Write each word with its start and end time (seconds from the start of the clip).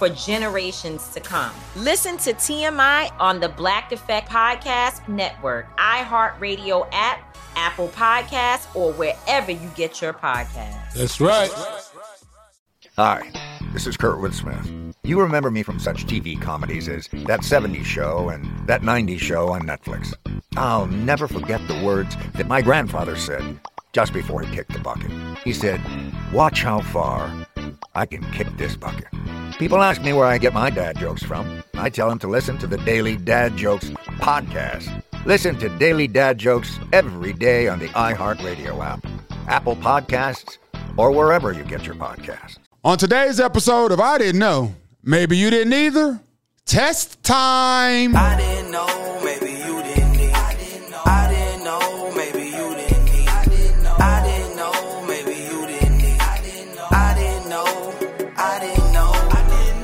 for 0.00 0.08
generations 0.08 1.08
to 1.08 1.20
come. 1.20 1.52
Listen 1.76 2.16
to 2.16 2.32
TMI 2.32 3.12
on 3.20 3.38
the 3.38 3.50
Black 3.50 3.92
Effect 3.92 4.30
Podcast 4.30 5.06
Network, 5.06 5.76
iHeartRadio 5.76 6.88
app, 6.90 7.36
Apple 7.54 7.88
Podcasts, 7.88 8.74
or 8.74 8.94
wherever 8.94 9.52
you 9.52 9.70
get 9.76 10.00
your 10.00 10.14
podcasts. 10.14 10.94
That's 10.94 11.20
right. 11.20 11.50
Hi, 12.96 13.30
this 13.74 13.86
is 13.86 13.98
Kurtwood 13.98 14.32
Smith. 14.32 14.72
You 15.04 15.20
remember 15.20 15.50
me 15.50 15.62
from 15.62 15.78
such 15.78 16.06
TV 16.06 16.40
comedies 16.40 16.88
as 16.88 17.06
That 17.26 17.40
70s 17.40 17.84
Show 17.84 18.30
and 18.30 18.66
That 18.66 18.80
90s 18.80 19.18
Show 19.18 19.48
on 19.48 19.62
Netflix. 19.62 20.14
I'll 20.56 20.86
never 20.86 21.28
forget 21.28 21.60
the 21.68 21.82
words 21.84 22.16
that 22.36 22.48
my 22.48 22.62
grandfather 22.62 23.16
said 23.16 23.60
just 23.92 24.14
before 24.14 24.40
he 24.40 24.54
kicked 24.54 24.72
the 24.72 24.78
bucket. 24.78 25.10
He 25.44 25.52
said, 25.52 25.80
Watch 26.32 26.62
how 26.62 26.80
far 26.80 27.46
I 27.94 28.06
can 28.06 28.22
kick 28.32 28.46
this 28.56 28.76
bucket. 28.76 29.08
People 29.58 29.82
ask 29.82 30.00
me 30.02 30.12
where 30.12 30.26
I 30.26 30.38
get 30.38 30.54
my 30.54 30.70
dad 30.70 30.98
jokes 30.98 31.22
from. 31.22 31.62
I 31.74 31.90
tell 31.90 32.08
them 32.08 32.18
to 32.20 32.28
listen 32.28 32.56
to 32.58 32.66
the 32.66 32.78
Daily 32.78 33.16
Dad 33.16 33.56
Jokes 33.56 33.90
podcast. 34.20 35.02
Listen 35.26 35.58
to 35.58 35.68
Daily 35.78 36.06
Dad 36.08 36.38
Jokes 36.38 36.78
every 36.92 37.32
day 37.32 37.68
on 37.68 37.78
the 37.78 37.88
iHeartRadio 37.88 38.82
app, 38.84 39.04
Apple 39.48 39.76
Podcasts, 39.76 40.58
or 40.96 41.10
wherever 41.10 41.52
you 41.52 41.64
get 41.64 41.84
your 41.84 41.94
podcasts. 41.94 42.58
On 42.84 42.96
today's 42.96 43.38
episode 43.38 43.92
of 43.92 44.00
I 44.00 44.18
Didn't 44.18 44.38
Know, 44.38 44.74
maybe 45.02 45.36
you 45.36 45.50
didn't 45.50 45.74
either. 45.74 46.20
Test 46.64 47.22
time. 47.22 48.14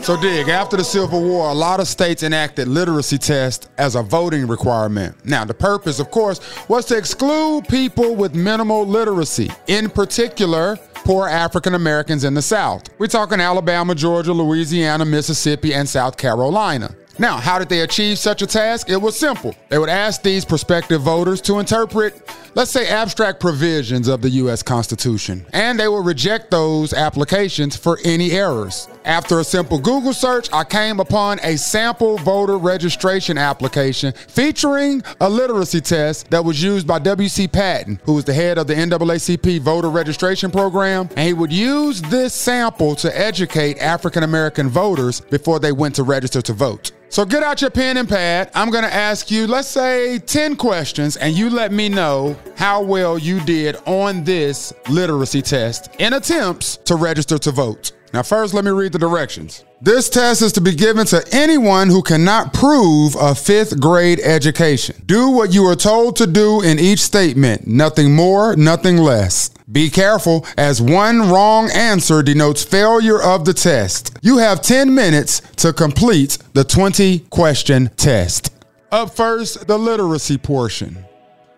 So, 0.06 0.16
Dig, 0.16 0.48
after 0.48 0.76
the 0.76 0.84
Civil 0.84 1.20
War, 1.20 1.50
a 1.50 1.52
lot 1.52 1.80
of 1.80 1.88
states 1.88 2.22
enacted 2.22 2.68
literacy 2.68 3.18
tests 3.18 3.68
as 3.76 3.96
a 3.96 4.04
voting 4.04 4.46
requirement. 4.46 5.16
Now, 5.24 5.44
the 5.44 5.52
purpose, 5.52 5.98
of 5.98 6.12
course, 6.12 6.38
was 6.68 6.84
to 6.86 6.96
exclude 6.96 7.66
people 7.66 8.14
with 8.14 8.32
minimal 8.32 8.86
literacy, 8.86 9.50
in 9.66 9.90
particular, 9.90 10.76
poor 10.94 11.26
African 11.26 11.74
Americans 11.74 12.22
in 12.22 12.34
the 12.34 12.42
South. 12.42 12.84
We're 13.00 13.08
talking 13.08 13.40
Alabama, 13.40 13.96
Georgia, 13.96 14.32
Louisiana, 14.32 15.04
Mississippi, 15.04 15.74
and 15.74 15.88
South 15.88 16.16
Carolina. 16.16 16.94
Now, 17.18 17.38
how 17.38 17.58
did 17.58 17.68
they 17.68 17.80
achieve 17.80 18.16
such 18.20 18.42
a 18.42 18.46
task? 18.46 18.88
It 18.88 18.98
was 18.98 19.18
simple. 19.18 19.56
They 19.70 19.78
would 19.78 19.88
ask 19.88 20.22
these 20.22 20.44
prospective 20.44 21.00
voters 21.00 21.40
to 21.40 21.58
interpret, 21.58 22.30
let's 22.54 22.70
say, 22.70 22.86
abstract 22.86 23.40
provisions 23.40 24.06
of 24.06 24.22
the 24.22 24.30
U.S. 24.30 24.62
Constitution, 24.62 25.44
and 25.52 25.80
they 25.80 25.88
would 25.88 26.06
reject 26.06 26.52
those 26.52 26.92
applications 26.92 27.74
for 27.74 27.98
any 28.04 28.30
errors. 28.30 28.86
After 29.06 29.38
a 29.38 29.44
simple 29.44 29.78
Google 29.78 30.12
search, 30.12 30.52
I 30.52 30.64
came 30.64 30.98
upon 30.98 31.38
a 31.44 31.56
sample 31.56 32.18
voter 32.18 32.58
registration 32.58 33.38
application 33.38 34.12
featuring 34.12 35.00
a 35.20 35.30
literacy 35.30 35.80
test 35.80 36.28
that 36.30 36.44
was 36.44 36.60
used 36.60 36.88
by 36.88 36.98
W.C. 36.98 37.46
Patton, 37.46 38.00
who 38.04 38.14
was 38.14 38.24
the 38.24 38.34
head 38.34 38.58
of 38.58 38.66
the 38.66 38.74
NAACP 38.74 39.60
voter 39.60 39.90
registration 39.90 40.50
program, 40.50 41.08
and 41.10 41.20
he 41.20 41.34
would 41.34 41.52
use 41.52 42.02
this 42.02 42.34
sample 42.34 42.96
to 42.96 43.16
educate 43.16 43.78
African 43.78 44.24
American 44.24 44.68
voters 44.68 45.20
before 45.20 45.60
they 45.60 45.70
went 45.70 45.94
to 45.94 46.02
register 46.02 46.42
to 46.42 46.52
vote. 46.52 46.90
So 47.08 47.24
get 47.24 47.44
out 47.44 47.60
your 47.60 47.70
pen 47.70 47.98
and 47.98 48.08
pad. 48.08 48.50
I'm 48.56 48.70
going 48.70 48.82
to 48.82 48.92
ask 48.92 49.30
you, 49.30 49.46
let's 49.46 49.68
say 49.68 50.18
10 50.18 50.56
questions, 50.56 51.16
and 51.16 51.32
you 51.32 51.48
let 51.48 51.70
me 51.70 51.88
know 51.88 52.36
how 52.56 52.82
well 52.82 53.16
you 53.18 53.38
did 53.44 53.76
on 53.86 54.24
this 54.24 54.72
literacy 54.88 55.42
test 55.42 55.94
in 56.00 56.14
attempts 56.14 56.78
to 56.78 56.96
register 56.96 57.38
to 57.38 57.52
vote. 57.52 57.92
Now, 58.12 58.22
first, 58.22 58.54
let 58.54 58.64
me 58.64 58.70
read 58.70 58.92
the 58.92 58.98
directions. 58.98 59.64
This 59.80 60.08
test 60.08 60.40
is 60.40 60.52
to 60.52 60.60
be 60.60 60.74
given 60.74 61.06
to 61.06 61.22
anyone 61.32 61.88
who 61.88 62.02
cannot 62.02 62.54
prove 62.54 63.14
a 63.20 63.34
fifth 63.34 63.80
grade 63.80 64.20
education. 64.20 65.02
Do 65.04 65.30
what 65.30 65.52
you 65.52 65.64
are 65.66 65.76
told 65.76 66.16
to 66.16 66.26
do 66.26 66.62
in 66.62 66.78
each 66.78 67.00
statement, 67.00 67.66
nothing 67.66 68.14
more, 68.14 68.56
nothing 68.56 68.96
less. 68.96 69.50
Be 69.70 69.90
careful, 69.90 70.46
as 70.56 70.80
one 70.80 71.28
wrong 71.28 71.68
answer 71.72 72.22
denotes 72.22 72.64
failure 72.64 73.20
of 73.20 73.44
the 73.44 73.52
test. 73.52 74.16
You 74.22 74.38
have 74.38 74.62
10 74.62 74.94
minutes 74.94 75.40
to 75.56 75.72
complete 75.72 76.38
the 76.52 76.64
20 76.64 77.20
question 77.30 77.90
test. 77.96 78.52
Up 78.92 79.14
first, 79.14 79.66
the 79.66 79.76
literacy 79.76 80.38
portion. 80.38 81.04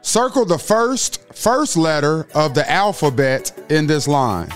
Circle 0.00 0.46
the 0.46 0.58
first 0.58 1.20
first 1.34 1.76
letter 1.76 2.26
of 2.34 2.54
the 2.54 2.68
alphabet 2.68 3.52
in 3.68 3.86
this 3.86 4.08
line. 4.08 4.50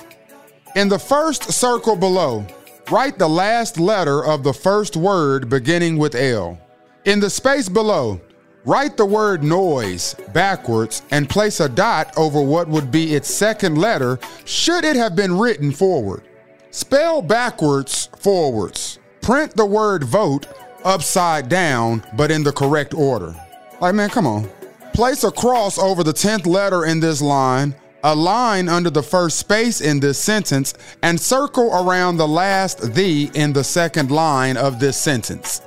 In 0.75 0.89
the 0.89 0.99
first 0.99 1.53
circle 1.53 1.97
below, 1.97 2.47
write 2.91 3.19
the 3.19 3.29
last 3.29 3.79
letter 3.79 4.25
of 4.25 4.43
the 4.43 4.55
first 4.55 4.97
word 4.97 5.51
beginning 5.51 5.99
with 5.99 6.15
L. 6.15 6.59
In 7.05 7.21
the 7.21 7.29
space 7.29 7.69
below, 7.69 8.19
write 8.65 8.97
the 8.97 9.05
word 9.05 9.43
noise 9.43 10.15
backwards 10.33 11.03
and 11.11 11.29
place 11.29 11.61
a 11.61 11.69
dot 11.69 12.17
over 12.17 12.41
what 12.41 12.69
would 12.69 12.91
be 12.91 13.15
its 13.15 13.29
second 13.29 13.77
letter 13.77 14.19
should 14.47 14.85
it 14.85 14.97
have 14.97 15.15
been 15.15 15.37
written 15.37 15.73
forward. 15.73 16.23
Spell 16.71 17.21
backwards 17.21 18.09
forwards. 18.17 18.99
Print 19.21 19.55
the 19.55 19.67
word 19.67 20.05
vote 20.05 20.47
upside 20.85 21.51
down, 21.51 22.03
but 22.15 22.31
in 22.31 22.43
the 22.43 22.53
correct 22.53 22.95
order. 22.95 23.37
Like, 23.83 23.95
man, 23.95 24.09
come 24.09 24.27
on. 24.27 24.49
Place 24.95 25.23
a 25.23 25.31
cross 25.31 25.79
over 25.79 26.03
the 26.03 26.15
10th 26.15 26.47
letter 26.47 26.87
in 26.87 26.99
this 26.99 27.21
line, 27.21 27.75
a 28.03 28.15
line 28.15 28.69
under 28.69 28.91
the 28.91 29.03
first 29.03 29.39
space 29.39 29.81
in 29.81 30.01
this 30.01 30.19
sentence, 30.19 30.75
and 31.03 31.21
circle 31.21 31.73
around 31.73 32.17
the 32.17 32.29
last 32.29 32.95
the 32.95 33.31
in 33.35 33.53
the 33.53 33.65
second 33.65 34.11
line 34.11 34.57
of 34.57 34.81
this 34.81 34.97
sentence. 34.97 35.63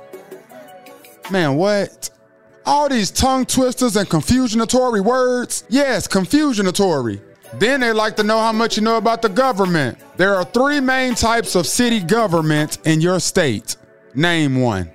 Man, 1.30 1.56
what? 1.56 2.10
All 2.64 2.88
these 2.88 3.10
tongue 3.10 3.46
twisters 3.46 3.96
and 3.96 4.08
confusionatory 4.08 5.00
words. 5.00 5.64
Yes, 5.68 6.06
confusionatory. 6.08 7.20
Then 7.54 7.80
they 7.80 7.92
like 7.92 8.16
to 8.16 8.22
know 8.22 8.38
how 8.38 8.52
much 8.52 8.76
you 8.76 8.82
know 8.82 8.96
about 8.96 9.22
the 9.22 9.28
government. 9.28 9.98
There 10.16 10.34
are 10.34 10.44
three 10.44 10.80
main 10.80 11.14
types 11.14 11.54
of 11.54 11.66
city 11.66 12.00
government 12.00 12.78
in 12.84 13.00
your 13.00 13.20
state. 13.20 13.76
Name 14.14 14.60
one. 14.60 14.90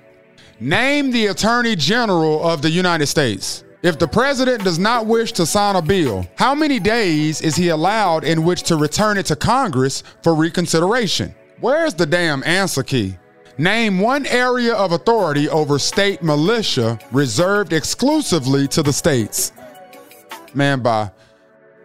Name 0.60 1.10
the 1.10 1.26
Attorney 1.26 1.74
General 1.74 2.44
of 2.46 2.62
the 2.62 2.70
United 2.70 3.06
States. 3.06 3.64
If 3.82 3.98
the 3.98 4.06
president 4.06 4.62
does 4.62 4.78
not 4.78 5.06
wish 5.06 5.32
to 5.32 5.44
sign 5.44 5.74
a 5.74 5.82
bill, 5.82 6.24
how 6.36 6.54
many 6.54 6.78
days 6.78 7.40
is 7.40 7.56
he 7.56 7.70
allowed 7.70 8.22
in 8.22 8.44
which 8.44 8.62
to 8.64 8.76
return 8.76 9.18
it 9.18 9.26
to 9.26 9.34
Congress 9.34 10.04
for 10.22 10.36
reconsideration? 10.36 11.34
Where's 11.58 11.92
the 11.92 12.06
damn 12.06 12.44
answer 12.44 12.84
key? 12.84 13.18
Name 13.58 13.98
one 13.98 14.24
area 14.26 14.72
of 14.72 14.92
authority 14.92 15.48
over 15.48 15.80
state 15.80 16.22
militia 16.22 16.96
reserved 17.10 17.72
exclusively 17.72 18.68
to 18.68 18.84
the 18.84 18.92
states. 18.92 19.52
Man, 20.54 20.78
bye. 20.78 21.10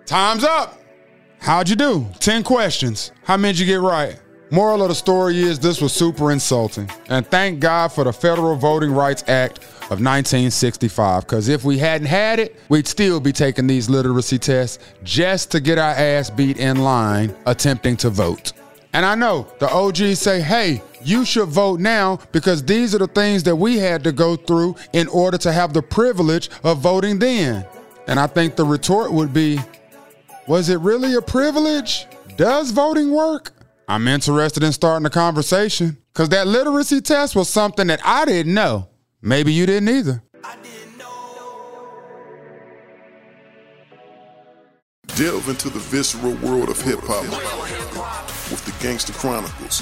Time's 0.05 0.43
up. 0.43 0.79
How'd 1.39 1.67
you 1.67 1.75
do? 1.75 2.07
10 2.19 2.43
questions. 2.43 3.11
How 3.23 3.37
many 3.37 3.53
did 3.53 3.61
you 3.61 3.65
get 3.65 3.81
right? 3.81 4.19
Moral 4.51 4.83
of 4.83 4.89
the 4.89 4.95
story 4.95 5.39
is 5.39 5.59
this 5.59 5.81
was 5.81 5.93
super 5.93 6.31
insulting. 6.31 6.89
And 7.09 7.25
thank 7.25 7.59
God 7.59 7.87
for 7.87 8.03
the 8.03 8.13
Federal 8.13 8.55
Voting 8.55 8.91
Rights 8.91 9.23
Act 9.27 9.59
of 9.87 10.01
1965. 10.01 11.23
Because 11.23 11.47
if 11.47 11.63
we 11.63 11.77
hadn't 11.77 12.07
had 12.07 12.39
it, 12.39 12.55
we'd 12.69 12.87
still 12.87 13.19
be 13.19 13.31
taking 13.31 13.67
these 13.67 13.89
literacy 13.89 14.37
tests 14.37 14.79
just 15.03 15.51
to 15.51 15.59
get 15.59 15.77
our 15.77 15.91
ass 15.91 16.29
beat 16.29 16.57
in 16.57 16.77
line 16.77 17.35
attempting 17.45 17.97
to 17.97 18.09
vote. 18.09 18.53
And 18.93 19.05
I 19.05 19.15
know 19.15 19.47
the 19.59 19.69
OGs 19.69 20.19
say, 20.19 20.41
hey, 20.41 20.81
you 21.03 21.23
should 21.23 21.49
vote 21.49 21.79
now 21.79 22.19
because 22.31 22.63
these 22.63 22.95
are 22.95 22.99
the 22.99 23.07
things 23.07 23.43
that 23.43 23.55
we 23.55 23.77
had 23.77 24.03
to 24.03 24.11
go 24.11 24.35
through 24.35 24.75
in 24.93 25.07
order 25.07 25.37
to 25.37 25.51
have 25.51 25.73
the 25.73 25.81
privilege 25.81 26.49
of 26.63 26.79
voting 26.79 27.19
then. 27.19 27.65
And 28.07 28.19
I 28.19 28.27
think 28.27 28.55
the 28.55 28.65
retort 28.65 29.11
would 29.11 29.33
be, 29.33 29.59
was 30.47 30.69
it 30.69 30.79
really 30.79 31.15
a 31.15 31.21
privilege? 31.21 32.07
Does 32.37 32.71
voting 32.71 33.11
work? 33.11 33.51
I'm 33.87 34.07
interested 34.07 34.63
in 34.63 34.71
starting 34.73 35.05
a 35.05 35.09
conversation 35.09 35.97
because 36.13 36.29
that 36.29 36.47
literacy 36.47 37.01
test 37.01 37.35
was 37.35 37.49
something 37.49 37.87
that 37.87 38.01
I 38.03 38.25
didn't 38.25 38.53
know. 38.53 38.89
Maybe 39.27 39.51
you 39.51 39.65
didn't 39.65 39.89
either. 39.89 40.23
Delve 45.17 45.49
into 45.49 45.69
the 45.69 45.79
visceral 45.79 46.35
world 46.35 46.69
of 46.69 46.79
hip 46.79 46.99
hop 47.01 47.25
with 48.49 48.63
the 48.63 48.71
Gangster 48.81 49.11
Chronicles 49.11 49.81